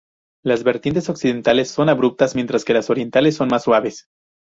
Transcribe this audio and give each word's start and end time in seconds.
Las 0.43 0.63
vertientes 0.63 1.09
occidentales 1.09 1.69
son 1.69 1.87
abruptas 1.87 2.33
mientras 2.33 2.65
que 2.65 2.73
las 2.73 2.89
orientales 2.89 3.35
son 3.35 3.49
más 3.49 3.65
suaves. 3.65 4.07